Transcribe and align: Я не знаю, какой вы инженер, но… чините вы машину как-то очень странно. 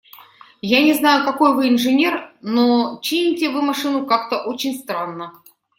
Я 0.63 0.81
не 0.81 0.93
знаю, 0.95 1.23
какой 1.25 1.53
вы 1.55 1.69
инженер, 1.69 2.33
но… 2.41 2.97
чините 3.03 3.49
вы 3.51 3.61
машину 3.61 4.07
как-то 4.07 4.41
очень 4.45 4.73
странно. 4.79 5.39